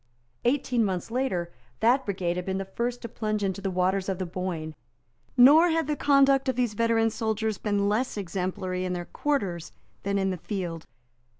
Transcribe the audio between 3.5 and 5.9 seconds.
the waters of the Boyne. Nor had